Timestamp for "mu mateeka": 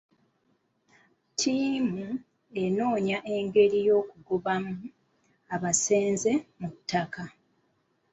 6.59-7.23